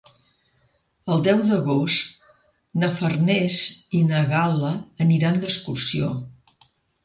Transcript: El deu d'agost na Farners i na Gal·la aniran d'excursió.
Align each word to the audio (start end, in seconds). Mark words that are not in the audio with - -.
El 1.15 1.21
deu 1.27 1.43
d'agost 1.49 2.25
na 2.85 2.91
Farners 3.03 3.61
i 4.01 4.03
na 4.09 4.25
Gal·la 4.35 4.75
aniran 5.09 5.41
d'excursió. 5.47 6.13